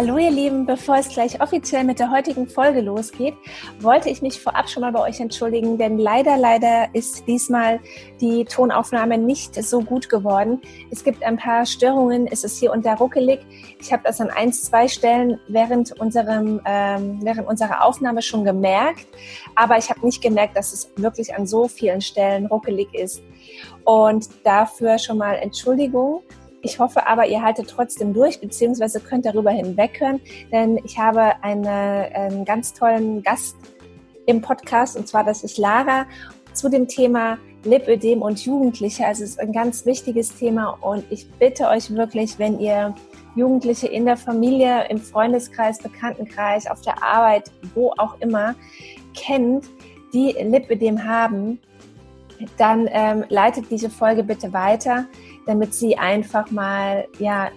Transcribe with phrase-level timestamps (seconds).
[0.00, 3.34] Hallo ihr Lieben, bevor es gleich offiziell mit der heutigen Folge losgeht,
[3.80, 7.80] wollte ich mich vorab schon mal bei euch entschuldigen, denn leider, leider ist diesmal
[8.18, 10.62] die Tonaufnahme nicht so gut geworden.
[10.90, 13.40] Es gibt ein paar Störungen, es ist hier und da ruckelig.
[13.78, 19.06] Ich habe das an ein, zwei Stellen während, unserem, ähm, während unserer Aufnahme schon gemerkt,
[19.54, 23.22] aber ich habe nicht gemerkt, dass es wirklich an so vielen Stellen ruckelig ist.
[23.84, 26.22] Und dafür schon mal Entschuldigung.
[26.62, 30.20] Ich hoffe aber, ihr haltet trotzdem durch, beziehungsweise könnt darüber hinweghören,
[30.52, 33.56] denn ich habe eine, einen ganz tollen Gast
[34.26, 36.06] im Podcast, und zwar das ist Lara,
[36.52, 39.06] zu dem Thema Lipödem und Jugendliche.
[39.06, 42.94] Also es ist ein ganz wichtiges Thema und ich bitte euch wirklich, wenn ihr
[43.36, 48.54] Jugendliche in der Familie, im Freundeskreis, Bekanntenkreis, auf der Arbeit, wo auch immer
[49.14, 49.66] kennt,
[50.12, 51.60] die Lipödem haben,
[52.56, 55.06] dann ähm, leitet diese Folge bitte weiter
[55.50, 57.50] damit sie einfach mal ja,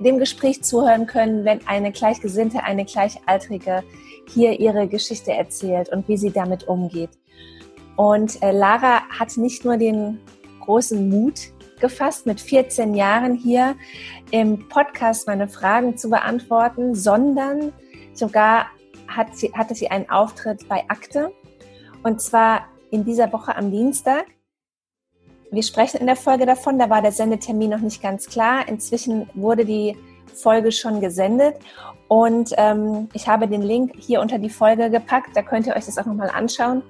[0.00, 3.84] dem Gespräch zuhören können, wenn eine Gleichgesinnte, eine Gleichaltrige
[4.28, 7.10] hier ihre Geschichte erzählt und wie sie damit umgeht.
[7.94, 10.18] Und äh, Lara hat nicht nur den
[10.60, 13.76] großen Mut gefasst, mit 14 Jahren hier
[14.32, 17.72] im Podcast meine Fragen zu beantworten, sondern
[18.12, 18.66] sogar
[19.06, 21.32] hat sie, hatte sie einen Auftritt bei Akte.
[22.02, 24.26] Und zwar in dieser Woche am Dienstag.
[25.52, 28.68] Wir sprechen in der Folge davon, da war der Sendetermin noch nicht ganz klar.
[28.68, 29.96] Inzwischen wurde die
[30.32, 31.56] Folge schon gesendet
[32.06, 35.30] und ähm, ich habe den Link hier unter die Folge gepackt.
[35.34, 36.82] Da könnt ihr euch das auch nochmal anschauen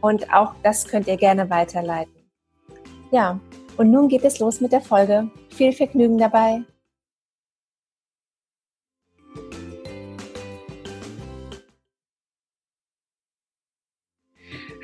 [0.00, 2.12] und auch das könnt ihr gerne weiterleiten.
[3.10, 3.38] Ja,
[3.76, 5.30] und nun geht es los mit der Folge.
[5.50, 6.62] Viel Vergnügen dabei.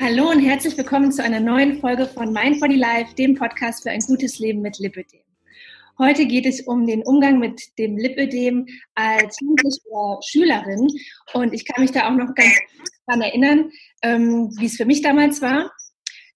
[0.00, 3.90] Hallo und herzlich willkommen zu einer neuen Folge von Mind Body Life, dem Podcast für
[3.90, 5.20] ein gutes Leben mit Lipödem.
[5.98, 8.66] Heute geht es um den Umgang mit dem Lipödem
[8.96, 9.80] als Jugendliche
[10.26, 10.88] Schülerin.
[11.32, 12.52] Und ich kann mich da auch noch ganz
[13.06, 13.70] daran erinnern,
[14.02, 15.70] ähm, wie es für mich damals war.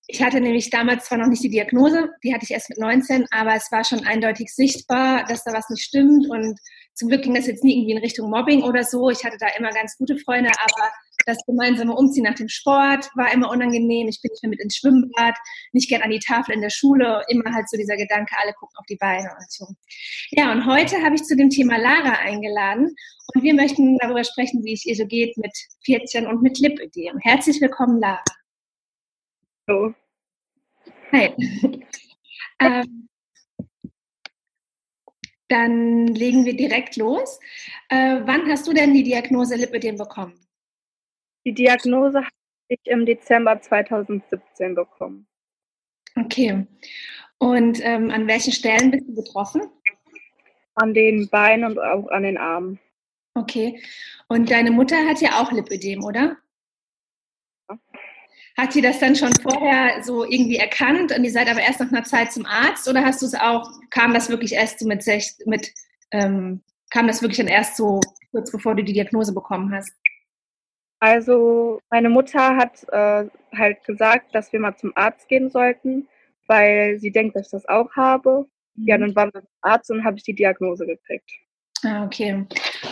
[0.07, 3.27] Ich hatte nämlich damals zwar noch nicht die Diagnose, die hatte ich erst mit 19,
[3.31, 6.31] aber es war schon eindeutig sichtbar, dass da was nicht stimmt.
[6.31, 6.59] Und
[6.95, 9.11] zum Glück ging das jetzt nie irgendwie in Richtung Mobbing oder so.
[9.11, 10.89] Ich hatte da immer ganz gute Freunde, aber
[11.29, 14.09] das gemeinsame Umziehen nach dem Sport war immer unangenehm.
[14.09, 15.37] Ich bin nicht mehr mit ins Schwimmbad,
[15.73, 17.23] nicht gern an die Tafel in der Schule.
[17.29, 19.67] Immer halt so dieser Gedanke, alle gucken auf die Beine und so.
[20.31, 22.97] Ja, und heute habe ich zu dem Thema Lara eingeladen
[23.35, 25.53] und wir möchten darüber sprechen, wie es ihr so geht mit
[25.85, 27.19] 14 und mit Lipödem.
[27.21, 28.25] Herzlich willkommen, Lara.
[29.69, 29.95] Hallo.
[31.13, 31.35] Hi.
[32.61, 33.09] ähm,
[35.49, 37.39] dann legen wir direkt los.
[37.91, 40.48] Äh, wann hast du denn die Diagnose Lipödem bekommen?
[41.49, 42.29] Die Diagnose habe
[42.69, 45.27] ich im Dezember 2017 bekommen.
[46.15, 46.67] Okay.
[47.39, 49.63] Und ähm, an welchen Stellen bist du betroffen?
[50.75, 52.79] An den Beinen und auch an den Armen.
[53.33, 53.83] Okay.
[54.29, 56.37] Und deine Mutter hat ja auch Lipödem, oder?
[57.71, 57.79] Ja.
[58.59, 61.91] Hat sie das dann schon vorher so irgendwie erkannt und ihr seid aber erst nach
[61.91, 65.03] einer Zeit zum Arzt oder hast du es auch, kam das wirklich erst so mit,
[65.47, 65.73] mit
[66.11, 66.61] ähm,
[66.91, 68.01] kam das wirklich dann erst so
[68.33, 69.95] kurz bevor du die Diagnose bekommen hast?
[71.01, 76.09] Also meine Mutter hat äh, halt gesagt, dass wir mal zum Arzt gehen sollten,
[76.47, 78.47] weil sie denkt, dass ich das auch habe.
[78.75, 78.87] Mhm.
[78.87, 81.31] Ja, dann waren wir zum Arzt und habe ich die Diagnose gekriegt.
[81.85, 82.45] Ah, okay.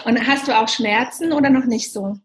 [0.05, 2.17] Und hast du auch Schmerzen oder noch nicht so?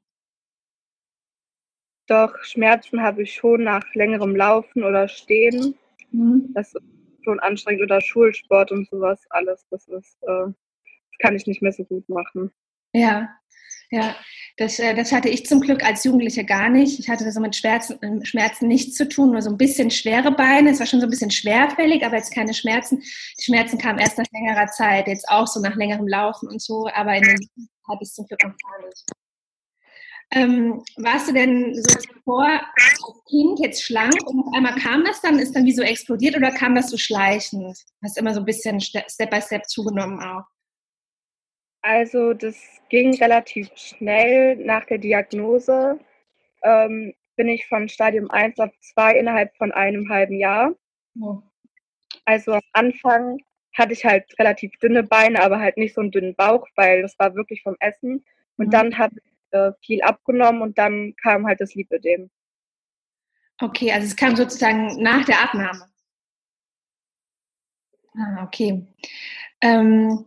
[2.08, 5.76] Doch, Schmerzen habe ich schon nach längerem Laufen oder Stehen.
[6.12, 6.52] Mhm.
[6.54, 6.84] Das ist
[7.24, 7.82] schon anstrengend.
[7.82, 9.66] Oder Schulsport und sowas, alles.
[9.72, 12.52] Das ist, äh, das kann ich nicht mehr so gut machen.
[12.94, 13.30] Ja,
[13.92, 14.16] ja,
[14.58, 17.00] das, äh, das hatte ich zum Glück als Jugendliche gar nicht.
[17.00, 20.32] Ich hatte so mit Schmerzen, ähm, Schmerzen nichts zu tun, nur so ein bisschen schwere
[20.32, 20.72] Beine.
[20.72, 23.00] Es war schon so ein bisschen schwerfällig, aber jetzt keine Schmerzen.
[23.00, 26.88] Die Schmerzen kamen erst nach längerer Zeit, jetzt auch so nach längerem Laufen und so,
[26.94, 27.50] aber in den
[27.90, 29.04] hatte ich es zum Glück noch gar nicht.
[30.34, 35.20] Ähm, warst du denn so zuvor als Kind jetzt schlank und auf einmal kam das
[35.20, 37.78] dann, ist dann wie so explodiert oder kam das so schleichend?
[38.02, 40.44] Hast immer so ein bisschen Step by Step zugenommen auch?
[41.82, 42.56] Also das
[42.90, 46.00] ging relativ schnell nach der Diagnose.
[46.64, 50.76] Ähm, bin ich von Stadium 1 auf 2 innerhalb von einem halben Jahr.
[51.20, 51.42] Oh.
[52.26, 53.40] Also am Anfang
[53.76, 57.18] hatte ich halt relativ dünne Beine, aber halt nicht so einen dünnen Bauch, weil das
[57.18, 58.24] war wirklich vom Essen.
[58.58, 58.72] Und mhm.
[58.72, 62.30] dann habe ich äh, viel abgenommen und dann kam halt das Lipödem.
[63.60, 65.86] Okay, also es kam sozusagen nach der Abnahme.
[68.16, 68.86] Ah, okay.
[69.62, 70.26] Ähm,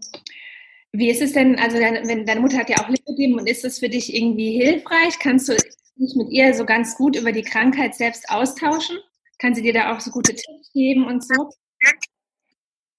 [0.96, 3.64] wie ist es denn, also deine, wenn deine Mutter hat ja auch Lipödem und ist
[3.64, 5.18] das für dich irgendwie hilfreich?
[5.18, 8.98] Kannst du dich mit ihr so ganz gut über die Krankheit selbst austauschen?
[9.38, 11.50] Kann sie dir da auch so gute Tipps geben und so?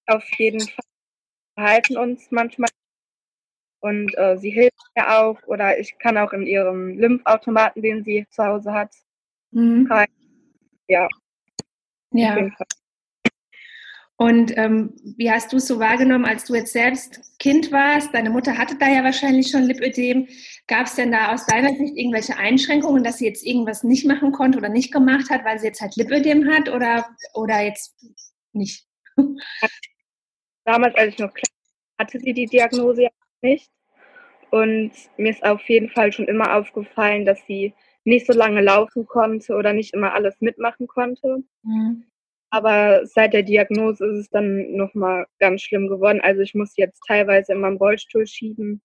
[0.08, 0.84] Auf jeden Fall.
[1.56, 2.68] Wir halten uns manchmal
[3.80, 8.26] Und äh, sie hilft mir auch oder ich kann auch in ihrem Lymphautomaten, den sie
[8.28, 8.94] zu Hause hat,
[9.52, 9.86] mhm.
[9.90, 10.08] rein.
[10.86, 11.08] Ja.
[12.12, 12.50] Ja.
[14.18, 18.14] Und ähm, wie hast du es so wahrgenommen, als du jetzt selbst Kind warst?
[18.14, 20.26] Deine Mutter hatte da ja wahrscheinlich schon Lipödem.
[20.66, 24.32] Gab es denn da aus deiner Sicht irgendwelche Einschränkungen, dass sie jetzt irgendwas nicht machen
[24.32, 27.94] konnte oder nicht gemacht hat, weil sie jetzt halt Lipödem hat oder, oder jetzt
[28.52, 28.86] nicht?
[30.64, 31.52] Damals, als ich noch klein
[31.98, 33.10] war, hatte sie die Diagnose ja
[33.42, 33.70] nicht.
[34.50, 37.74] Und mir ist auf jeden Fall schon immer aufgefallen, dass sie
[38.04, 41.42] nicht so lange laufen konnte oder nicht immer alles mitmachen konnte.
[41.62, 42.04] Mhm.
[42.56, 46.22] Aber seit der Diagnose ist es dann nochmal ganz schlimm geworden.
[46.22, 48.80] Also ich muss jetzt teilweise in meinem Rollstuhl schieben.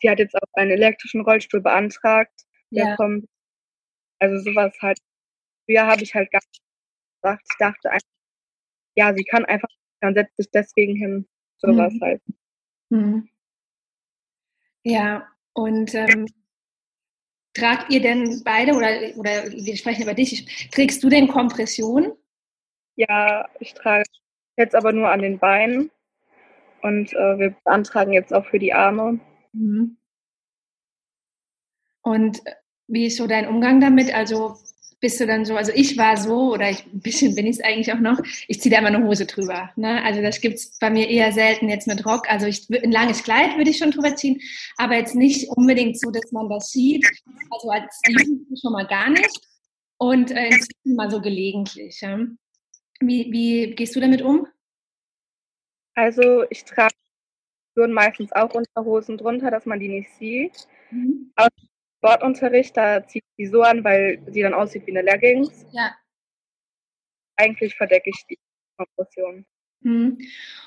[0.00, 2.32] Sie hat jetzt auch einen elektrischen Rollstuhl beantragt.
[2.70, 2.96] Der ja.
[2.96, 3.26] kommt.
[4.20, 5.00] Also sowas halt.
[5.64, 6.62] Früher habe ich halt gar nicht
[7.20, 7.40] gedacht.
[7.50, 8.08] Ich dachte einfach,
[8.94, 9.68] ja, sie kann einfach,
[10.00, 11.28] dann setzt sich deswegen hin.
[11.58, 12.00] Sowas mhm.
[12.00, 12.22] halt.
[12.90, 13.28] Mhm.
[14.84, 16.26] Ja, und ähm,
[17.52, 22.12] tragt ihr denn beide oder, oder wir sprechen über dich, trägst du denn Kompression?
[23.00, 24.04] Ja, ich trage
[24.58, 25.90] jetzt aber nur an den Beinen
[26.82, 29.20] und äh, wir beantragen jetzt auch für die Arme.
[29.54, 29.96] Mhm.
[32.02, 32.42] Und
[32.88, 34.14] wie ist so dein Umgang damit?
[34.14, 34.58] Also
[35.00, 37.64] bist du dann so, also ich war so, oder ich, ein bisschen bin ich es
[37.64, 39.70] eigentlich auch noch, ich ziehe da immer eine Hose drüber.
[39.76, 40.04] Ne?
[40.04, 42.28] Also das gibt es bei mir eher selten jetzt mit Rock.
[42.30, 44.42] Also ich, ein langes Kleid würde ich schon drüber ziehen,
[44.76, 47.06] aber jetzt nicht unbedingt so, dass man das sieht.
[47.48, 49.40] Also als Jugendliche schon mal gar nicht.
[49.96, 51.98] Und äh, inzwischen mal so gelegentlich.
[52.02, 52.18] Ja?
[53.00, 54.46] Wie, wie gehst du damit um?
[55.94, 56.94] Also ich trage
[57.74, 60.66] meistens auch Unterhosen drunter, dass man die nicht sieht.
[60.90, 61.32] Mhm.
[61.36, 61.48] Aus
[61.98, 65.66] Sportunterricht, da ziehe ich die so an, weil sie dann aussieht wie eine Leggings.
[65.72, 65.94] Ja.
[67.36, 68.38] Eigentlich verdecke ich die
[68.76, 69.46] Kompression.
[69.82, 70.18] Mhm.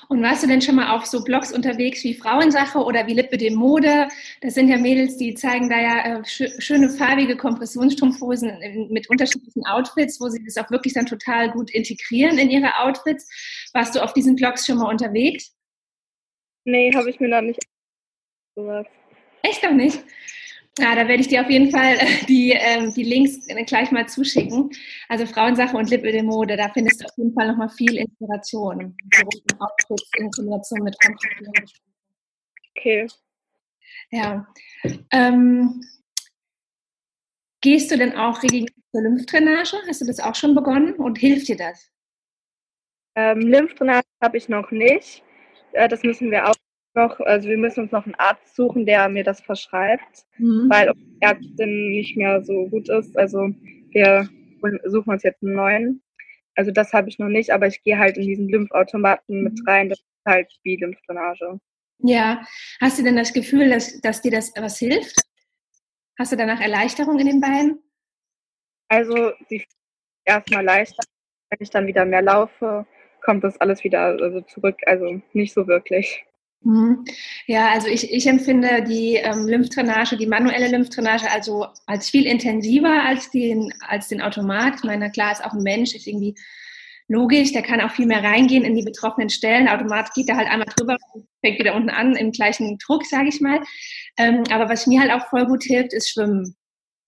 [0.08, 3.38] Und warst du denn schon mal auf so Blogs unterwegs wie Frauensache oder wie Lippe
[3.38, 4.08] dem Mode?
[4.40, 9.64] Das sind ja Mädels, die zeigen da ja äh, sch schöne farbige Kompressionsstrumpfhosen mit unterschiedlichen
[9.66, 13.28] Outfits, wo sie das auch wirklich dann total gut integrieren in ihre Outfits.
[13.72, 15.54] Warst du auf diesen Blogs schon mal unterwegs?
[16.64, 17.60] Nee, habe ich mir noch nicht.
[18.56, 18.86] Sowas.
[19.42, 20.02] Echt noch nicht?
[20.78, 24.08] Ja, da werde ich dir auf jeden Fall äh, die, ähm, die Links gleich mal
[24.08, 24.70] zuschicken.
[25.08, 28.96] Also Frauensache und Lippe de Mode, da findest du auf jeden Fall nochmal viel Inspiration.
[29.60, 30.96] Outfits in Kombination mit
[32.76, 33.06] Okay.
[34.10, 34.46] Ja.
[35.12, 35.80] Ähm,
[37.60, 39.76] gehst du denn auch regelmäßig zur Lymphdrainage?
[39.86, 41.88] Hast du das auch schon begonnen und hilft dir das?
[43.14, 45.22] Ähm, Lymphdrainage habe ich noch nicht.
[45.72, 46.54] Äh, das müssen wir auch
[46.94, 50.68] noch, also wir müssen uns noch einen Arzt suchen, der mir das verschreibt, mhm.
[50.70, 53.16] weil die Ärztin nicht mehr so gut ist.
[53.16, 53.50] Also
[53.90, 54.28] wir
[54.84, 56.02] suchen uns jetzt einen neuen.
[56.56, 59.66] Also das habe ich noch nicht, aber ich gehe halt in diesen Lymphautomaten mit mhm.
[59.66, 59.88] rein.
[59.88, 61.58] Das ist halt wie Lymphdrainage.
[61.98, 62.44] Ja,
[62.80, 65.16] hast du denn das Gefühl, dass, dass dir das was hilft?
[66.18, 67.82] Hast du danach Erleichterung in den Beinen?
[68.88, 69.64] Also sie
[70.24, 71.02] erstmal leichter,
[71.50, 72.86] wenn ich dann wieder mehr laufe,
[73.22, 74.76] kommt das alles wieder also zurück.
[74.86, 76.24] Also nicht so wirklich.
[76.64, 77.04] Mhm.
[77.46, 83.04] Ja, also ich, ich empfinde die ähm, Lymphdrainage, die manuelle Lymphdrainage, also als viel intensiver
[83.04, 84.76] als den, als den Automat.
[84.76, 86.34] Ich meine, klar ist auch ein Mensch, ist irgendwie
[87.06, 89.68] logisch, der kann auch viel mehr reingehen in die betroffenen Stellen.
[89.68, 93.28] Automat geht da halt einmal drüber und fängt wieder unten an im gleichen Druck, sage
[93.28, 93.60] ich mal.
[94.16, 96.56] Ähm, aber was mir halt auch voll gut hilft, ist Schwimmen.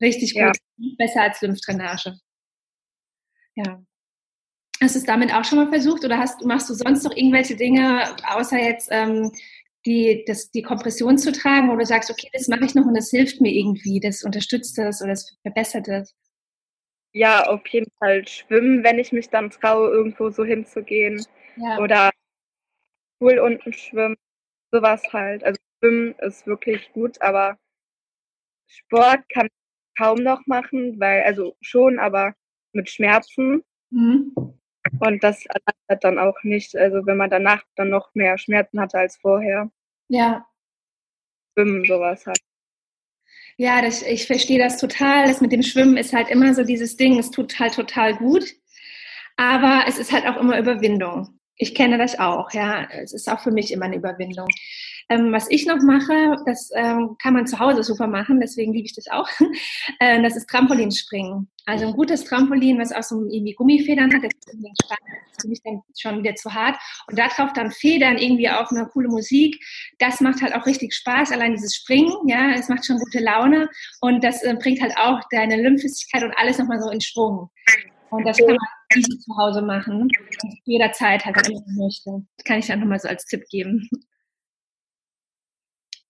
[0.02, 0.42] Richtig gut.
[0.42, 0.52] Ja.
[0.98, 2.18] Besser als Lymphdrainage.
[3.54, 3.82] Ja.
[4.80, 7.56] Hast du es damit auch schon mal versucht oder hast, machst du sonst noch irgendwelche
[7.56, 9.32] Dinge, außer jetzt ähm,
[9.86, 12.94] die, das, die Kompression zu tragen, wo du sagst, okay, das mache ich noch und
[12.94, 16.14] das hilft mir irgendwie, das unterstützt das oder das verbessert das?
[17.12, 21.24] Ja, auf jeden Fall schwimmen, wenn ich mich dann traue, irgendwo so hinzugehen.
[21.56, 21.78] Ja.
[21.78, 22.10] Oder
[23.18, 24.16] Pool unten schwimmen,
[24.70, 25.42] sowas halt.
[25.42, 27.58] Also schwimmen ist wirklich gut, aber
[28.66, 32.34] Sport kann ich kaum noch machen, weil, also schon, aber
[32.72, 33.64] mit Schmerzen.
[33.90, 34.34] Mhm.
[35.00, 38.98] Und das erleichtert dann auch nicht, also wenn man danach dann noch mehr Schmerzen hatte
[38.98, 39.70] als vorher.
[40.08, 40.46] Ja.
[41.54, 42.38] Schwimmen, sowas halt.
[43.58, 45.26] Ja, das, ich verstehe das total.
[45.26, 48.44] Das mit dem Schwimmen ist halt immer so dieses Ding, es tut halt total gut.
[49.36, 51.35] Aber es ist halt auch immer Überwindung.
[51.56, 52.86] Ich kenne das auch, ja.
[52.90, 54.48] Es ist auch für mich immer eine Überwindung.
[55.08, 58.86] Ähm, was ich noch mache, das ähm, kann man zu Hause super machen, deswegen liebe
[58.86, 59.28] ich das auch.
[60.00, 61.48] äh, das ist Trampolinspringen.
[61.64, 64.50] Also ein gutes Trampolin, was auch so irgendwie Gummifedern hat, das ist
[65.40, 66.76] für mich dann schon wieder zu hart.
[67.08, 69.56] Und darauf dann Federn irgendwie auf eine coole Musik,
[69.98, 73.68] das macht halt auch richtig Spaß, allein dieses Springen, ja, es macht schon gute Laune
[74.00, 77.50] und das äh, bringt halt auch deine Lymphflüssigkeit und alles nochmal so in Schwung.
[78.10, 78.58] Und das kann man
[78.96, 80.08] easy zu Hause machen,
[80.64, 82.26] jederzeit halt, wenn man möchte.
[82.36, 83.88] Das kann ich dann nochmal so als Tipp geben.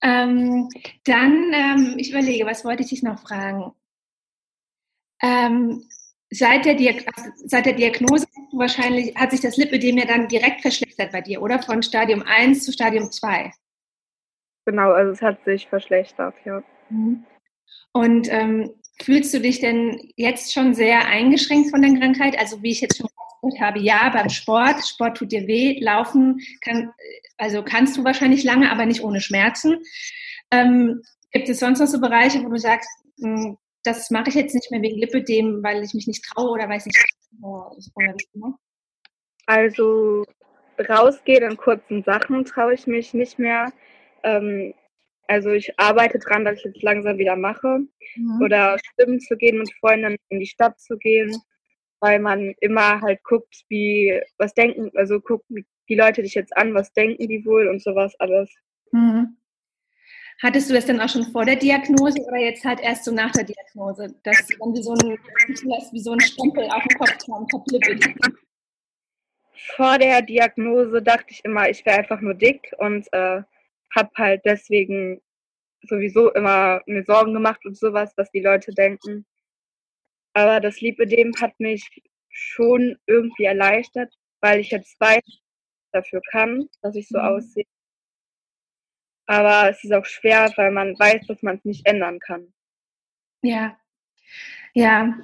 [0.03, 0.69] Ähm,
[1.05, 3.73] dann, ähm, ich überlege, was wollte ich dich noch fragen?
[5.23, 5.89] Ähm,
[6.31, 6.77] seit, der
[7.45, 11.63] seit der Diagnose wahrscheinlich hat sich das Lipödem ja dann direkt verschlechtert bei dir, oder?
[11.63, 13.53] Von Stadium 1 zu Stadium 2.
[14.67, 16.63] Genau, also es hat sich verschlechtert, ja.
[16.91, 17.25] Mhm.
[17.93, 22.39] Und ähm, fühlst du dich denn jetzt schon sehr eingeschränkt von der Krankheit?
[22.39, 23.07] Also wie ich jetzt schon
[23.43, 26.93] gesagt habe, ja, beim Sport, Sport tut dir weh, laufen kann,
[27.37, 29.79] also kannst du wahrscheinlich lange, aber nicht ohne Schmerzen.
[30.51, 32.89] Ähm, gibt es sonst noch so Bereiche, wo du sagst,
[33.21, 36.69] hm, das mache ich jetzt nicht mehr wegen Lipödem, weil ich mich nicht traue oder
[36.69, 36.99] weiß nicht.
[39.47, 40.25] Also
[40.79, 43.73] rausgehen in kurzen Sachen traue ich mich nicht mehr.
[44.23, 44.75] Ähm,
[45.29, 47.81] also ich arbeite dran, dass ich jetzt langsam wieder mache.
[48.17, 48.43] Mhm.
[48.43, 51.37] Oder schwimmen zu gehen mit Freunden in die Stadt zu gehen,
[52.01, 56.57] weil man immer halt guckt, wie, was denken, also guckt, wie die Leute dich jetzt
[56.57, 58.53] an, was denken die wohl und sowas alles.
[58.93, 59.37] Mhm.
[60.43, 63.33] Hattest du das denn auch schon vor der Diagnose oder jetzt halt erst so nach
[63.33, 65.19] der Diagnose, dass du dann wie so ein,
[65.93, 67.47] wie so ein Stempel auf dem Kopf haben,
[69.77, 73.43] Vor der Diagnose dachte ich immer, ich wäre einfach nur dick und äh,
[73.95, 75.21] habe halt deswegen
[75.83, 79.27] sowieso immer mir Sorgen gemacht und sowas, was die Leute denken.
[80.35, 85.23] Aber das Lipödem hat mich schon irgendwie erleichtert, weil ich jetzt weiß,
[85.93, 87.25] dafür kann, dass ich so mhm.
[87.25, 87.65] aussehe.
[89.27, 92.53] Aber es ist auch schwer, weil man weiß, dass man es nicht ändern kann.
[93.43, 93.77] Ja,
[94.77, 95.19] ja,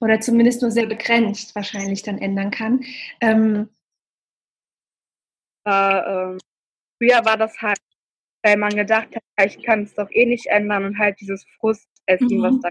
[0.00, 2.84] oder zumindest nur sehr begrenzt wahrscheinlich dann ändern kann.
[3.22, 3.70] Ähm,
[5.64, 6.38] äh, ähm,
[6.98, 7.78] früher war das halt,
[8.42, 12.38] weil man gedacht hat, ich kann es doch eh nicht ändern und halt dieses Frustessen,
[12.38, 12.42] mhm.
[12.42, 12.68] was da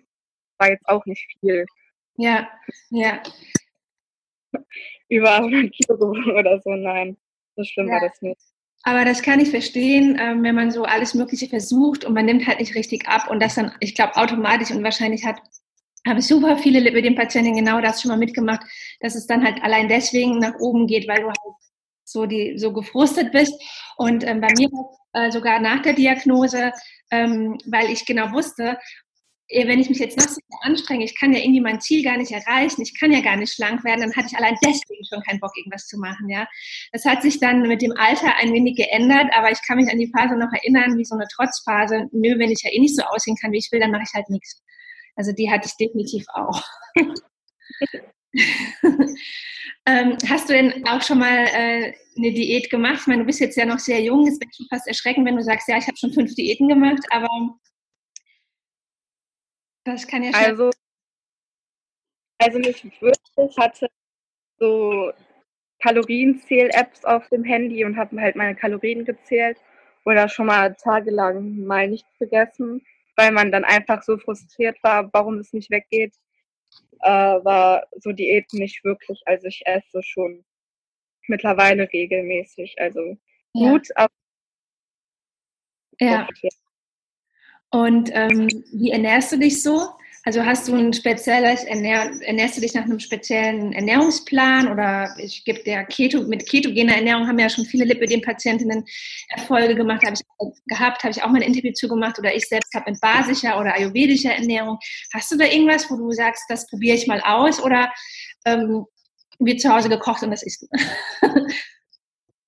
[0.58, 1.66] war jetzt auch nicht viel.
[2.18, 2.50] Ja,
[2.90, 3.22] ja.
[5.10, 7.18] Über 100 Kilo oder so, nein.
[7.56, 7.94] So schlimm ja.
[7.94, 8.42] war das nicht.
[8.84, 12.48] Aber das kann ich verstehen, ähm, wenn man so alles Mögliche versucht und man nimmt
[12.48, 15.42] halt nicht richtig ab und das dann, ich glaube, automatisch und wahrscheinlich hat
[16.08, 18.62] habe ich super viele mit den Patienten genau das schon mal mitgemacht,
[19.02, 21.38] dass es dann halt allein deswegen nach oben geht, weil du halt
[22.06, 23.54] so die so gefrustet bist.
[23.98, 24.70] Und ähm, bei mir
[25.14, 26.72] äh, sogar nach der Diagnose,
[27.12, 28.78] ähm, weil ich genau wusste,
[29.52, 32.32] wenn ich mich jetzt noch so anstrenge, ich kann ja irgendwie mein Ziel gar nicht
[32.32, 35.40] erreichen, ich kann ja gar nicht schlank werden, dann hatte ich allein deswegen schon keinen
[35.40, 36.48] Bock, irgendwas zu machen, ja.
[36.92, 39.98] Das hat sich dann mit dem Alter ein wenig geändert, aber ich kann mich an
[39.98, 42.08] die Phase noch erinnern, wie so eine Trotzphase.
[42.12, 44.14] Nö, wenn ich ja eh nicht so aussehen kann, wie ich will, dann mache ich
[44.14, 44.62] halt nichts.
[45.16, 46.64] Also die hatte ich definitiv auch.
[49.86, 53.00] ähm, hast du denn auch schon mal äh, eine Diät gemacht?
[53.02, 55.36] Ich meine, du bist jetzt ja noch sehr jung, es wäre schon fast erschreckend, wenn
[55.36, 57.28] du sagst, ja, ich habe schon fünf Diäten gemacht, aber
[59.84, 60.44] das kann ja schon.
[60.44, 60.70] Also,
[62.40, 63.50] also nicht wirklich.
[63.50, 63.88] Ich hatte
[64.60, 65.12] so
[65.80, 69.58] Kalorienzähl-Apps auf dem Handy und habe halt meine Kalorien gezählt
[70.06, 75.40] oder schon mal tagelang mal nichts gegessen, weil man dann einfach so frustriert war, warum
[75.40, 76.14] es nicht weggeht.
[77.02, 77.10] Äh,
[77.44, 79.22] war so Diät nicht wirklich.
[79.26, 80.44] Also ich esse schon
[81.28, 82.76] mittlerweile regelmäßig.
[82.80, 83.18] Also
[83.54, 83.72] ja.
[83.72, 84.14] gut, aber
[86.00, 86.28] ja.
[87.72, 89.92] Und ähm, wie ernährst du dich so?
[90.30, 95.44] Also hast du ein spezielles Ernähr ernährst du dich nach einem speziellen Ernährungsplan oder ich
[95.44, 98.86] gebe der Keto mit ketogener Ernährung haben ja schon viele Lipödem-Patientinnen
[99.30, 100.22] Erfolge gemacht, habe ich
[100.68, 103.60] gehabt, habe ich auch mal ein Interview zu gemacht oder ich selbst habe mit basischer
[103.60, 104.78] oder ayurvedischer Ernährung.
[105.16, 107.92] Hast du da irgendwas, wo du sagst, das probiere ich mal aus oder
[108.46, 108.86] ähm,
[109.40, 110.68] wird zu Hause gekocht und das isst du?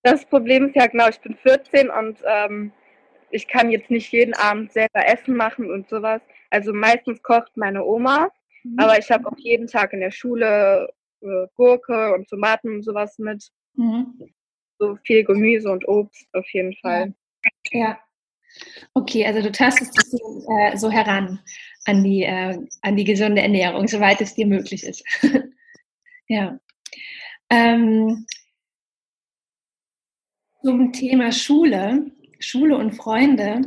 [0.04, 2.74] das Problem ist ja genau, ich bin 14 und ähm,
[3.32, 6.22] ich kann jetzt nicht jeden Abend selber Essen machen und sowas.
[6.52, 8.30] Also meistens kocht meine Oma,
[8.64, 8.78] mhm.
[8.78, 10.88] aber ich habe auch jeden Tag in der Schule
[11.22, 13.50] äh, Gurke und Tomaten und sowas mit.
[13.76, 14.34] Mhm.
[14.78, 17.14] So viel Gemüse und Obst auf jeden Fall.
[17.72, 17.80] Ja.
[17.80, 18.00] ja.
[18.94, 21.40] Okay, also du tastest dich so, äh, so heran
[21.86, 25.04] an die, äh, an die gesunde Ernährung, soweit es dir möglich ist.
[26.28, 26.60] ja.
[27.50, 28.26] Ähm,
[30.62, 33.62] zum Thema Schule Schule und Freunde.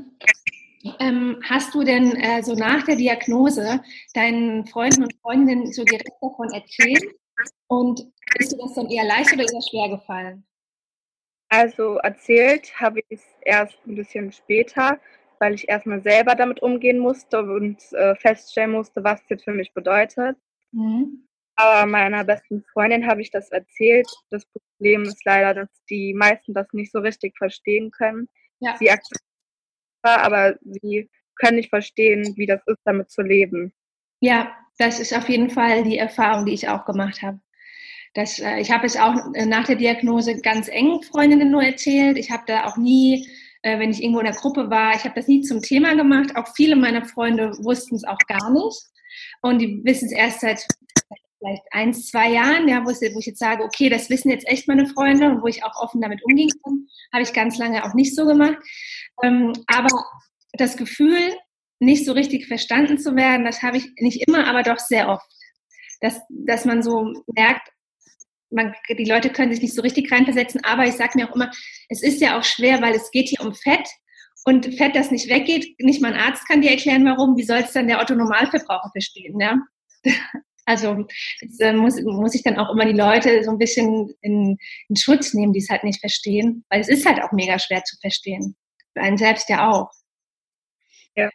[1.05, 3.83] Ähm, hast du denn äh, so nach der Diagnose
[4.15, 7.05] deinen Freunden und Freundinnen so direkt davon erzählt?
[7.67, 8.01] Und
[8.39, 10.47] ist dir das dann eher leicht oder eher schwer gefallen?
[11.51, 14.99] Also erzählt habe ich es erst ein bisschen später,
[15.41, 19.75] weil ich erstmal selber damit umgehen musste und äh, feststellen musste, was jetzt für mich
[19.75, 20.39] bedeutet.
[20.73, 21.29] Mhm.
[21.57, 24.09] Aber meiner besten Freundin habe ich das erzählt.
[24.31, 28.29] Das Problem ist leider, dass die meisten das nicht so richtig verstehen können.
[28.61, 28.77] Ja.
[28.79, 29.24] Sie akzeptieren,
[30.05, 33.73] aber sie können nicht verstehen, wie das ist, damit zu leben.
[34.21, 37.41] Ja, das ist auf jeden Fall die Erfahrung, die ich auch gemacht habe.
[38.15, 42.17] Das, äh, ich habe es auch äh, nach der Diagnose ganz engen Freundinnen nur erzählt.
[42.17, 43.27] Ich habe da auch nie
[43.65, 44.95] äh, wenn ich irgendwo in der Gruppe war.
[44.95, 46.37] Ich habe das nie zum Thema gemacht.
[46.37, 48.79] Auch viele meiner Freunde wussten es auch gar nicht.
[49.41, 50.67] Und die wissen es erst seit
[51.45, 54.49] vielleicht eins, zwei Jahren, ja, wo, ich, wo ich jetzt sage, okay, das wissen jetzt
[54.49, 57.85] echt meine Freunde und wo ich auch offen damit umgehen kann, habe ich ganz lange
[57.85, 58.57] auch nicht so gemacht.
[59.23, 59.89] Ähm, aber
[60.55, 61.35] das Gefühl,
[61.81, 65.27] nicht so richtig verstanden zu werden, das habe ich nicht immer, aber doch sehr oft.
[66.01, 67.69] Dass, dass man so merkt,
[68.51, 71.51] man, die Leute können sich nicht so richtig reinversetzen, aber ich sage mir auch immer,
[71.89, 73.87] es ist ja auch schwer, weil es geht hier um Fett
[74.45, 77.59] und Fett, das nicht weggeht, nicht mal ein Arzt kann dir erklären, warum, wie soll
[77.59, 79.59] es dann der Otto-Normalverbraucher verstehen, ja?
[80.66, 81.06] Also
[81.40, 84.56] das, äh, muss, muss ich dann auch immer die Leute so ein bisschen in,
[84.88, 87.85] in Schutz nehmen, die es halt nicht verstehen, weil es ist halt auch mega schwer
[87.85, 88.56] zu verstehen.
[88.94, 89.90] Für einen selbst ja auch.
[91.16, 91.28] Ja.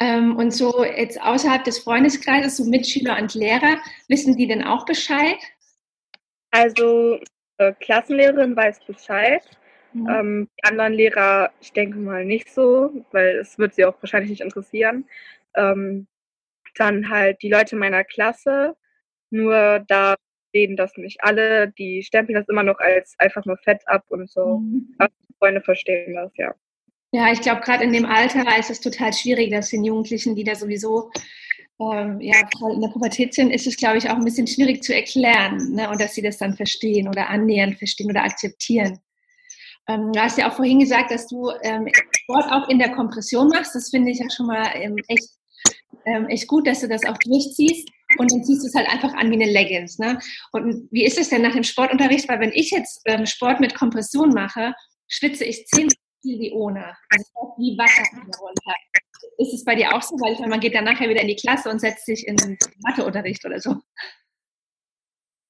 [0.00, 3.78] Ähm, und so jetzt außerhalb des Freundeskreises, so Mitschüler und Lehrer,
[4.08, 5.38] wissen die denn auch Bescheid?
[6.50, 7.20] Also
[7.58, 9.42] äh, Klassenlehrerin weiß Bescheid.
[9.92, 10.08] Mhm.
[10.08, 14.30] Ähm, die anderen Lehrer, ich denke mal nicht so, weil es wird sie auch wahrscheinlich
[14.30, 15.08] nicht interessieren.
[15.54, 16.06] Ähm,
[16.78, 18.76] dann halt die Leute meiner Klasse,
[19.30, 20.16] nur da
[20.52, 24.30] sehen das nicht alle, die stempeln das immer noch als einfach nur Fett ab und
[24.30, 24.58] so.
[24.58, 24.94] Mhm.
[24.98, 26.54] Aber Freunde verstehen das, ja.
[27.12, 30.44] Ja, ich glaube, gerade in dem Alter ist es total schwierig, dass den Jugendlichen, die
[30.44, 31.10] da sowieso
[31.80, 32.36] ähm, ja,
[32.72, 35.88] in der Pubertät sind, ist es, glaube ich, auch ein bisschen schwierig zu erklären ne?
[35.90, 38.98] und dass sie das dann verstehen oder annähernd verstehen oder akzeptieren.
[39.88, 41.88] Ähm, du hast ja auch vorhin gesagt, dass du ähm,
[42.22, 43.74] Sport auch in der Kompression machst.
[43.74, 45.28] Das finde ich ja schon mal ähm, echt
[46.04, 47.88] ähm, echt gut, dass du das auch durchziehst.
[48.18, 49.98] Und dann ziehst du es halt einfach an wie eine Leggings.
[49.98, 50.18] Ne?
[50.52, 52.28] Und wie ist es denn nach dem Sportunterricht?
[52.28, 54.74] Weil wenn ich jetzt ähm, Sport mit Kompression mache,
[55.08, 55.88] schwitze ich zehn
[56.22, 56.96] viel wie ohne.
[57.10, 58.04] Also wie Wasser
[58.40, 58.74] runter.
[59.38, 60.14] Ist es bei dir auch so?
[60.16, 62.36] Weil ich meine, man geht dann nachher wieder in die Klasse und setzt sich in
[62.36, 63.76] den Matheunterricht oder so.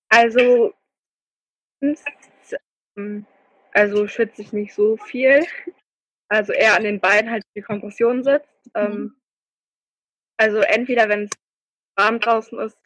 [0.08, 0.72] Also,
[2.96, 3.26] ähm,
[3.72, 5.46] also schwitze ich nicht so viel.
[6.28, 8.48] Also eher an den Beinen halt die Kompression sitzt.
[8.74, 9.16] Ähm, mhm.
[10.36, 11.30] Also entweder wenn es
[11.96, 12.76] warm draußen ist,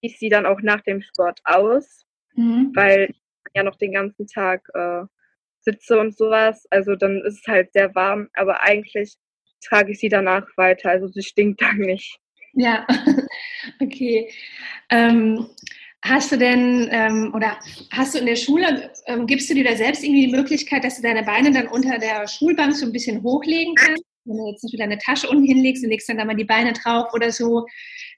[0.00, 2.72] ziehe ich sie dann auch nach dem Sport aus, mhm.
[2.74, 3.22] weil ich
[3.54, 5.02] ja noch den ganzen Tag äh,
[5.60, 6.66] sitze und sowas.
[6.70, 9.16] Also dann ist es halt sehr warm, aber eigentlich
[9.62, 10.90] trage ich sie danach weiter.
[10.90, 12.18] Also sie stinkt dann nicht.
[12.52, 12.86] Ja,
[13.80, 14.30] okay.
[14.90, 15.48] Ähm,
[16.02, 17.58] hast du denn ähm, oder
[17.92, 20.96] hast du in der Schule, ähm, gibst du dir da selbst irgendwie die Möglichkeit, dass
[20.96, 24.04] du deine Beine dann unter der Schulbank so ein bisschen hochlegen kannst?
[24.24, 26.44] Wenn du jetzt nicht wieder eine Tasche unten hinlegst und legst dann da mal die
[26.44, 27.66] Beine drauf oder so,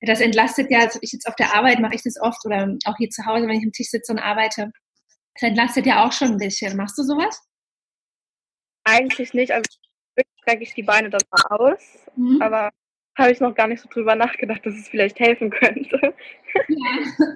[0.00, 2.96] das entlastet ja, also ich jetzt auf der Arbeit mache ich das oft oder auch
[2.96, 4.72] hier zu Hause, wenn ich am Tisch sitze und arbeite,
[5.34, 6.76] das entlastet ja auch schon ein bisschen.
[6.76, 7.42] Machst du sowas?
[8.84, 9.68] Eigentlich nicht, also
[10.40, 12.42] strecke ich die Beine dann mal aus, mhm.
[12.42, 12.70] aber
[13.18, 16.14] habe ich noch gar nicht so drüber nachgedacht, dass es vielleicht helfen könnte.
[16.68, 17.26] Ja,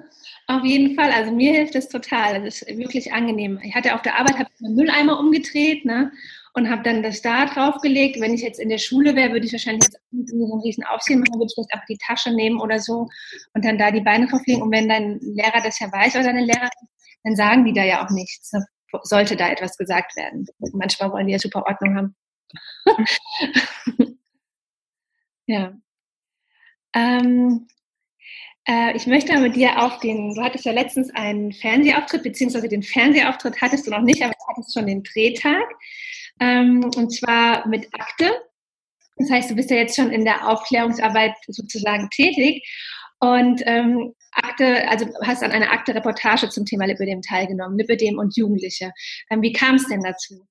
[0.47, 1.11] auf jeden Fall.
[1.11, 2.43] Also mir hilft es total.
[2.43, 3.59] Das ist wirklich angenehm.
[3.63, 6.11] Ich hatte auf der Arbeit habe ich meinen Mülleimer umgedreht, ne?
[6.57, 8.19] Und habe dann das da draufgelegt.
[8.19, 11.19] Wenn ich jetzt in der Schule wäre, würde ich wahrscheinlich jetzt so einen riesen Aufsehen
[11.19, 13.07] machen, würde ich vielleicht einfach die Tasche nehmen oder so
[13.53, 14.63] und dann da die Beine drauflegen.
[14.63, 16.87] Und wenn dein Lehrer das ja weiß oder deine Lehrerin,
[17.23, 18.51] dann sagen die da ja auch nichts.
[19.03, 20.47] Sollte da etwas gesagt werden.
[20.73, 22.15] Manchmal wollen die ja super Ordnung haben.
[25.45, 25.73] ja.
[26.95, 27.67] Ähm,
[28.67, 32.81] äh, ich möchte mit dir auf den, du hattest ja letztens einen Fernsehauftritt, beziehungsweise den
[32.81, 35.67] Fernsehauftritt hattest du noch nicht, aber du hattest schon den Drehtag
[36.39, 38.31] ähm, und zwar mit Akte.
[39.17, 42.63] Das heißt, du bist ja jetzt schon in der Aufklärungsarbeit sozusagen tätig
[43.19, 48.91] und ähm, Akte, also hast an einer Akte-Reportage zum Thema Lipödem teilgenommen, Lipödem und Jugendliche.
[49.31, 50.45] Ähm, wie kam es denn dazu?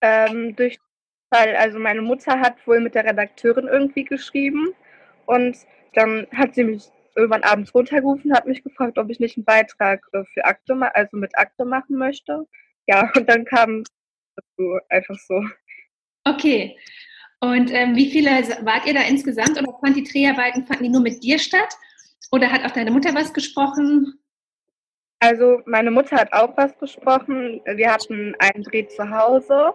[0.00, 0.78] Ähm, durch,
[1.30, 4.74] weil also meine Mutter hat wohl mit der Redakteurin irgendwie geschrieben
[5.26, 5.56] und
[5.94, 10.00] dann hat sie mich irgendwann abends runtergerufen, hat mich gefragt, ob ich nicht einen Beitrag
[10.12, 12.46] äh, für Akte, also mit Akte machen möchte.
[12.86, 13.84] Ja, und dann kam
[14.56, 15.44] so, einfach so.
[16.24, 16.76] Okay.
[17.40, 18.30] Und ähm, wie viele
[18.64, 21.74] wart ihr da insgesamt oder fand die Dreharbeiten, fanden die nur mit dir statt?
[22.30, 24.18] Oder hat auch deine Mutter was gesprochen?
[25.18, 27.60] Also meine Mutter hat auch was gesprochen.
[27.64, 29.72] Wir hatten einen Dreh zu Hause.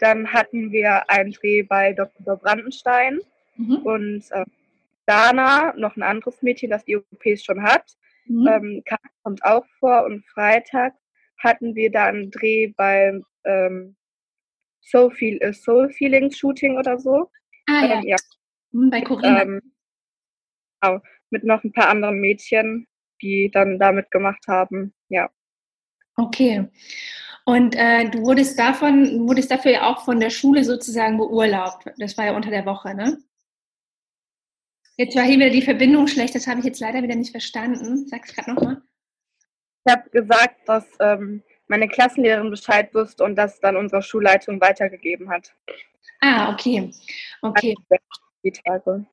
[0.00, 2.36] Dann hatten wir einen Dreh bei Dr.
[2.36, 3.20] Brandenstein.
[3.56, 3.76] Mhm.
[3.78, 4.44] Und äh,
[5.06, 7.84] Dana, noch ein anderes Mädchen, das die OPs schon hat,
[8.26, 8.46] mhm.
[8.46, 8.84] ähm,
[9.22, 10.04] kommt auch vor.
[10.04, 10.92] Und Freitag
[11.38, 13.96] hatten wir dann einen Dreh beim ähm,
[14.80, 17.30] Soul, Feel, äh, Soul Feeling Shooting oder so.
[17.68, 18.16] Ah ähm, ja.
[18.72, 19.42] Hm, bei Corinna.
[19.42, 19.72] Ähm,
[20.80, 22.86] genau, mit noch ein paar anderen Mädchen,
[23.20, 24.94] die dann damit gemacht haben.
[25.08, 25.30] Ja.
[26.16, 26.68] Okay.
[27.44, 31.86] Und äh, du wurdest davon, wurdest dafür ja auch von der Schule sozusagen beurlaubt.
[31.98, 33.18] Das war ja unter der Woche, ne?
[34.96, 38.06] Jetzt war hier wieder die Verbindung schlecht, das habe ich jetzt leider wieder nicht verstanden.
[38.08, 38.82] Sag's gerade nochmal.
[39.86, 45.30] Ich habe gesagt, dass ähm, meine Klassenlehrerin Bescheid wusste und das dann unserer Schulleitung weitergegeben
[45.30, 45.52] hat.
[46.20, 46.90] Ah, okay.
[47.42, 47.74] Okay.
[47.88, 48.02] Also,
[48.44, 49.06] die Tage.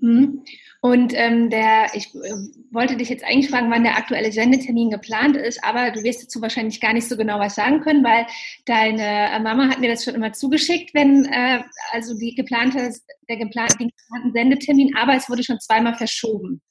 [0.00, 0.44] Mhm.
[0.80, 2.32] Und ähm, der, ich äh,
[2.70, 6.40] wollte dich jetzt eigentlich fragen, wann der aktuelle Sendetermin geplant ist, aber du wirst dazu
[6.40, 8.26] wahrscheinlich gar nicht so genau was sagen können, weil
[8.64, 12.94] deine äh, Mama hat mir das schon immer zugeschickt, wenn äh, also die geplante,
[13.28, 16.62] der geplante, den geplanten Sendetermin, aber es wurde schon zweimal verschoben.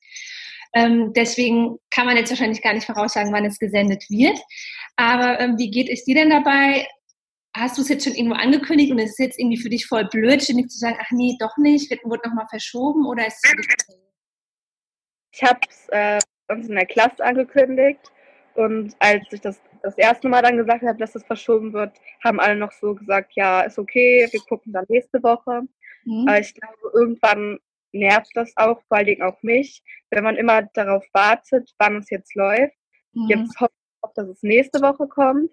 [0.73, 4.39] Ähm, deswegen kann man jetzt wahrscheinlich gar nicht voraussagen, wann es gesendet wird.
[4.99, 6.85] Aber ähm, wie geht es dir denn dabei?
[7.55, 10.05] hast du es jetzt schon irgendwo angekündigt und es ist jetzt irgendwie für dich voll
[10.05, 13.97] blöd, ständig zu sagen, ach nee, doch nicht, wird, wird nochmal verschoben oder ist es
[15.33, 18.11] Ich habe es äh, uns in der Klasse angekündigt
[18.55, 22.41] und als ich das das erste Mal dann gesagt habe, dass es verschoben wird, haben
[22.41, 25.61] alle noch so gesagt, ja, ist okay, wir gucken dann nächste Woche.
[26.03, 26.27] Mhm.
[26.27, 27.59] Aber ich glaube, irgendwann
[27.93, 32.09] nervt das auch, vor allen Dingen auch mich, wenn man immer darauf wartet, wann es
[32.09, 32.75] jetzt läuft.
[33.13, 33.27] Mhm.
[33.29, 33.71] Jetzt hoffe
[34.03, 35.51] ich, dass es nächste Woche kommt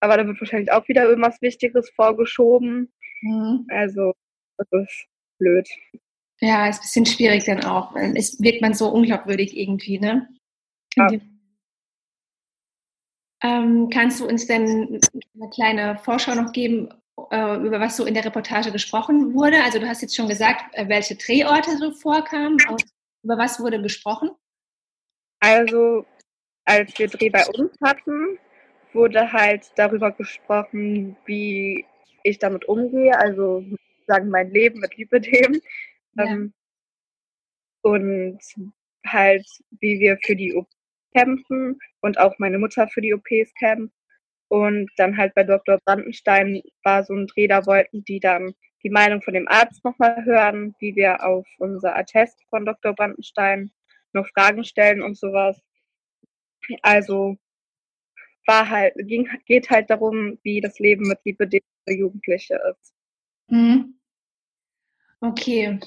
[0.00, 2.92] aber da wird wahrscheinlich auch wieder irgendwas Wichtiges vorgeschoben.
[3.22, 3.66] Mhm.
[3.70, 4.14] Also,
[4.56, 5.06] das ist
[5.38, 5.68] blöd.
[6.40, 7.94] Ja, ist ein bisschen schwierig dann auch.
[8.14, 10.28] Es wirkt man so unglaubwürdig irgendwie, ne?
[10.94, 11.08] Ja.
[13.42, 15.00] Ähm, kannst du uns denn
[15.34, 16.88] eine kleine Vorschau noch geben,
[17.30, 19.62] äh, über was so in der Reportage gesprochen wurde?
[19.62, 22.56] Also du hast jetzt schon gesagt, äh, welche Drehorte so vorkamen.
[23.22, 24.30] Über was wurde gesprochen?
[25.40, 26.04] Also
[26.68, 28.38] als wir Dreh bei uns hatten,
[28.92, 31.86] wurde halt darüber gesprochen, wie
[32.22, 33.64] ich damit umgehe, also
[34.06, 35.60] sagen mein Leben mit Lipidem.
[36.14, 36.24] Ja.
[36.24, 36.52] Ähm,
[37.82, 38.38] und
[39.06, 39.46] halt,
[39.80, 40.68] wie wir für die OP
[41.14, 43.94] kämpfen und auch meine Mutter für die OPs kämpft.
[44.48, 45.78] Und dann halt bei Dr.
[45.84, 48.52] Brandenstein war so ein Dreh, da wollten die dann
[48.82, 52.94] die Meinung von dem Arzt nochmal hören, wie wir auf unser Attest von Dr.
[52.94, 53.70] Brandenstein
[54.12, 55.60] noch Fragen stellen und sowas.
[56.82, 57.36] Also
[58.46, 62.94] war halt, ging, geht halt darum, wie das Leben mit Lipidem für Jugendliche ist.
[63.48, 63.94] Mhm.
[65.20, 65.78] Okay.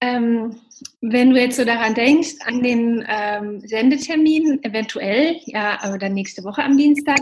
[0.00, 0.60] Ähm,
[1.02, 6.42] wenn du jetzt so daran denkst, an den ähm, Sendetermin, eventuell, ja, aber dann nächste
[6.42, 7.20] Woche am Dienstag,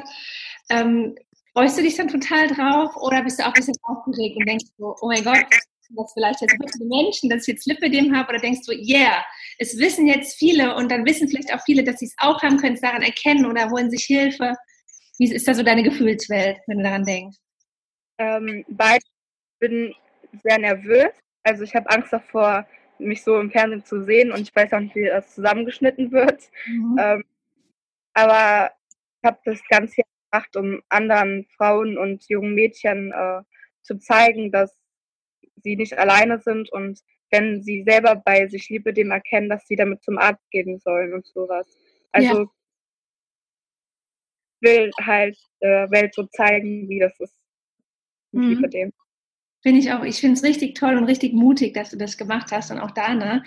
[0.71, 1.17] ähm,
[1.53, 4.67] freust du dich dann total drauf oder bist du auch ein bisschen aufgeregt und denkst
[4.79, 5.45] so, oh mein Gott,
[5.97, 9.25] das vielleicht jetzt wirklich die Menschen, dass ich jetzt Lipidem habe oder denkst du, yeah,
[9.59, 12.59] es wissen jetzt viele und dann wissen vielleicht auch viele, dass sie es auch haben,
[12.59, 14.55] können es daran erkennen oder holen sich Hilfe.
[15.19, 17.37] Wie ist da so deine Gefühlswelt, wenn du daran denkst?
[18.19, 19.05] Ähm, beide
[19.59, 19.95] bin
[20.45, 21.11] sehr nervös.
[21.43, 22.67] Also ich habe Angst davor,
[22.99, 26.45] mich so im Fernsehen zu sehen und ich weiß auch nicht, wie das zusammengeschnitten wird.
[26.67, 26.97] Mhm.
[27.01, 27.25] Ähm,
[28.15, 28.71] aber
[29.21, 33.43] ich habe das Ganze gemacht, um anderen Frauen und jungen Mädchen äh,
[33.83, 34.77] zu zeigen, dass
[35.63, 39.77] sie nicht alleine sind und wenn sie selber bei sich Liebe dem erkennen, dass sie
[39.77, 41.67] damit zum Arzt gehen sollen und sowas.
[42.13, 42.47] Also ja
[44.61, 47.35] will halt der Welt so zeigen, wie das ist.
[48.33, 48.65] Mhm.
[48.65, 48.93] Ich dem.
[49.63, 50.05] Finde ich auch.
[50.05, 52.93] Ich finde es richtig toll und richtig mutig, dass du das gemacht hast und auch
[52.93, 53.43] Dana.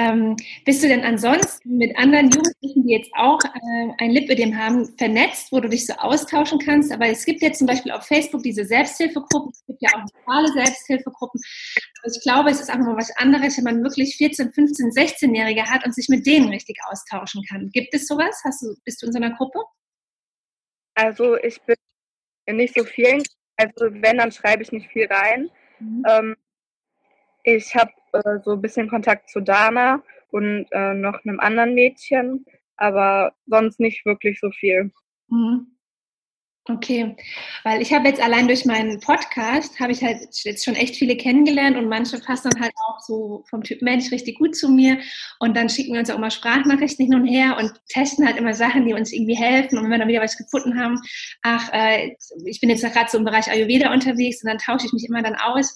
[0.00, 4.96] Ähm, bist du denn ansonsten mit anderen Jugendlichen, die jetzt auch äh, ein Lipödem haben,
[4.96, 6.92] vernetzt, wo du dich so austauschen kannst?
[6.92, 10.52] Aber es gibt jetzt zum Beispiel auf Facebook diese Selbsthilfegruppen, es gibt ja auch normale
[10.52, 11.40] Selbsthilfegruppen.
[12.00, 15.64] Aber ich glaube, es ist auch noch was anderes, wenn man wirklich 14, 15, 16-Jährige
[15.64, 17.68] hat und sich mit denen richtig austauschen kann.
[17.72, 18.40] Gibt es sowas?
[18.44, 19.58] Hast du, bist du in so einer Gruppe?
[20.94, 21.74] Also ich bin
[22.46, 23.22] in nicht so vielen,
[23.56, 25.50] also wenn, dann schreibe ich nicht viel rein.
[25.80, 26.04] Mhm.
[26.08, 26.36] Ähm,
[27.42, 32.44] ich habe äh, so ein bisschen Kontakt zu Dana und äh, noch einem anderen Mädchen,
[32.76, 34.92] aber sonst nicht wirklich so viel.
[35.28, 35.78] Mhm.
[36.70, 37.16] Okay,
[37.64, 41.16] weil ich habe jetzt allein durch meinen Podcast, habe ich halt jetzt schon echt viele
[41.16, 44.98] kennengelernt und manche passen dann halt auch so vom Typ Mensch richtig gut zu mir
[45.38, 48.52] und dann schicken wir uns auch immer Sprachnachrichten hin und her und testen halt immer
[48.52, 51.00] Sachen, die uns irgendwie helfen und wenn wir dann wieder was gefunden haben,
[51.40, 54.92] ach, äh, ich bin jetzt gerade so im Bereich Ayurveda unterwegs und dann tausche ich
[54.92, 55.74] mich immer dann aus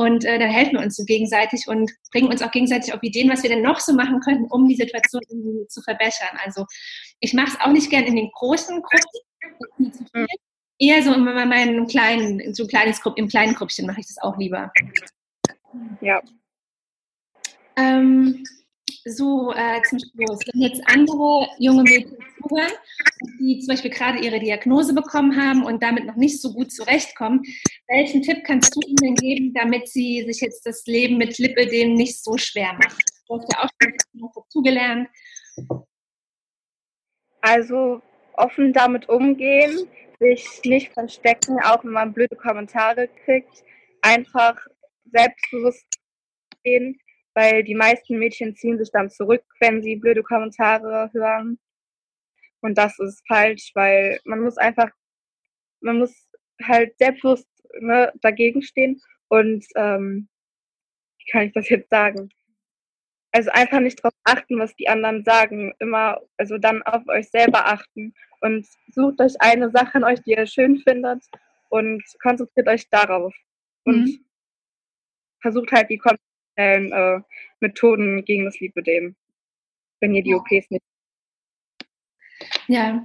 [0.00, 3.28] und äh, dann helfen wir uns so gegenseitig und bringen uns auch gegenseitig auf Ideen,
[3.28, 5.20] was wir denn noch so machen könnten, um die Situation
[5.68, 6.38] zu verbessern.
[6.42, 6.64] Also
[7.18, 10.26] ich mache es auch nicht gern in den großen Gruppen.
[10.78, 14.72] Eher so in meinem kleinen, so kleines, im kleinen Gruppchen mache ich das auch lieber.
[16.00, 16.22] Ja.
[17.76, 18.42] Ähm,
[19.04, 22.72] so äh, zum Schluss, wenn jetzt andere junge Mädchen zuhören,
[23.38, 27.42] die zum Beispiel gerade ihre Diagnose bekommen haben und damit noch nicht so gut zurechtkommen,
[27.88, 32.22] welchen Tipp kannst du ihnen geben, damit sie sich jetzt das Leben mit Lipödem nicht
[32.22, 32.98] so schwer machen?
[33.28, 35.08] Du hast ja auch schon dazugelernt.
[37.40, 38.02] Also
[38.34, 43.64] offen damit umgehen, sich nicht verstecken, auch wenn man blöde Kommentare kriegt.
[44.02, 44.56] Einfach
[45.10, 45.86] selbstbewusst
[46.64, 46.98] gehen,
[47.34, 51.58] weil die meisten Mädchen ziehen sich dann zurück, wenn sie blöde Kommentare hören.
[52.60, 54.90] Und das ist falsch, weil man muss einfach
[55.80, 56.28] man muss
[56.62, 57.48] halt selbstbewusst
[57.80, 60.28] ne, dagegen stehen und ähm,
[61.18, 62.30] wie kann ich das jetzt sagen?
[63.32, 65.72] Also einfach nicht darauf achten, was die anderen sagen.
[65.78, 70.32] Immer, also dann auf euch selber achten und sucht euch eine Sache an euch, die
[70.32, 71.24] ihr schön findet
[71.68, 73.32] und konzentriert euch darauf.
[73.84, 74.24] Und mhm.
[75.40, 75.98] versucht halt die
[76.60, 77.22] konventionellen äh,
[77.60, 79.16] Methoden gegen das Lipödem,
[80.00, 80.82] wenn ihr die OPs nicht
[82.68, 83.02] ja,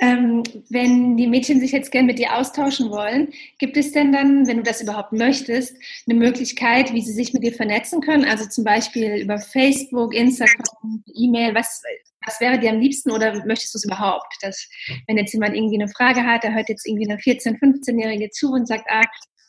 [0.00, 4.46] ähm, wenn die Mädchen sich jetzt gern mit dir austauschen wollen, gibt es denn dann,
[4.46, 8.24] wenn du das überhaupt möchtest, eine Möglichkeit, wie sie sich mit dir vernetzen können?
[8.24, 11.54] Also zum Beispiel über Facebook, Instagram, E-Mail.
[11.54, 11.82] Was,
[12.24, 14.36] was wäre dir am liebsten oder möchtest du es überhaupt?
[14.42, 14.68] Dass,
[15.08, 18.52] wenn jetzt jemand irgendwie eine Frage hat, der hört jetzt irgendwie eine 14-, 15-Jährige zu
[18.52, 19.06] und sagt, ah,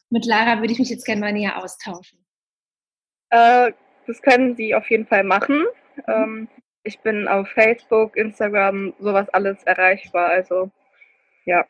[0.09, 2.17] mit Lara würde ich mich jetzt gerne mal näher austauschen.
[3.29, 3.71] Äh,
[4.07, 5.65] das können sie auf jeden Fall machen.
[6.07, 6.47] Ähm,
[6.83, 10.29] ich bin auf Facebook, Instagram, sowas alles erreichbar.
[10.29, 10.71] Also
[11.45, 11.65] ja.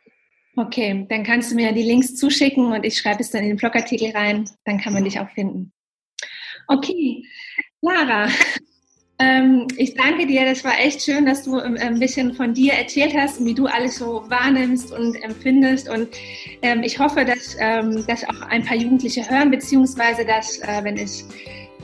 [0.56, 3.58] Okay, dann kannst du mir die Links zuschicken und ich schreibe es dann in den
[3.58, 4.50] Blogartikel rein.
[4.66, 5.72] Dann kann man dich auch finden.
[6.68, 7.24] Okay,
[7.82, 8.28] Lara,
[9.20, 10.46] ähm, ich danke dir.
[10.46, 13.54] Das war echt schön, dass du ähm, ein bisschen von dir erzählt hast und wie
[13.54, 15.90] du alles so wahrnimmst und empfindest.
[15.90, 16.08] Und
[16.62, 20.98] ähm, ich hoffe, dass ähm, das auch ein paar Jugendliche hören, beziehungsweise dass, äh, wenn
[20.98, 21.28] es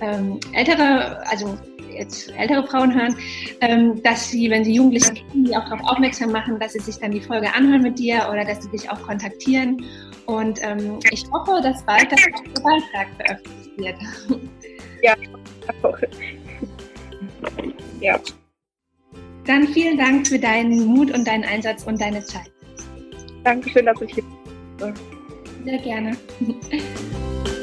[0.02, 1.58] ähm, ältere, also
[1.90, 3.16] jetzt ältere Frauen hören,
[3.60, 6.98] ähm, dass sie, wenn sie Jugendliche kennen, die auch darauf aufmerksam machen, dass sie sich
[7.00, 9.84] dann die Folge anhören mit dir oder dass sie dich auch kontaktieren.
[10.26, 10.60] Und
[11.12, 12.20] ich hoffe, dass bald das
[12.64, 13.96] Beitrag veröffentlicht wird.
[15.04, 15.14] Ja,
[18.00, 18.20] ja.
[19.46, 22.52] Dann vielen Dank für deinen Mut und deinen Einsatz und deine Zeit.
[23.44, 24.24] Dankeschön, dass ich hier
[24.78, 24.94] bin.
[25.64, 26.18] Sehr gerne.